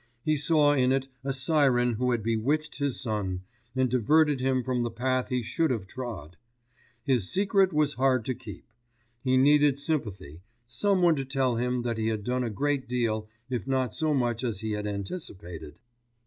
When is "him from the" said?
4.39-4.89